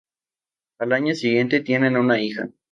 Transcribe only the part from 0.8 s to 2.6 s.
año siguiente tienen una hija.